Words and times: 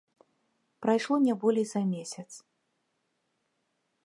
Прайшло 0.83 1.15
не 1.27 1.33
болей 1.43 1.65
за 1.73 1.81
месяц. 1.93 2.29